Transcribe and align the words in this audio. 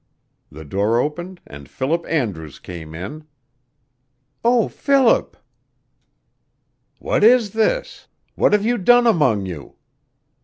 [Illustration: 0.51 0.57
"The 0.57 0.69
door 0.71 0.99
opened 0.99 1.41
and 1.45 1.69
Philip 1.69 2.05
Andrews 2.07 2.57
came 2.57 2.95
in"] 2.95 3.25
"Oh, 4.43 4.67
Philip!" 4.67 5.37
"What 6.97 7.23
is 7.23 7.51
this? 7.51 8.07
What 8.33 8.51
have 8.53 8.65
you 8.65 8.79
done 8.79 9.05
among 9.05 9.45
you?" 9.45 9.75